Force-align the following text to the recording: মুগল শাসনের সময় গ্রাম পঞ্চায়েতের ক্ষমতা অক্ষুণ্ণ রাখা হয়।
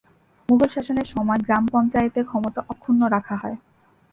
মুগল 0.49 0.69
শাসনের 0.75 1.07
সময় 1.13 1.39
গ্রাম 1.45 1.63
পঞ্চায়েতের 1.73 2.25
ক্ষমতা 2.25 2.61
অক্ষুণ্ণ 2.71 3.01
রাখা 3.07 3.35
হয়। 3.35 3.57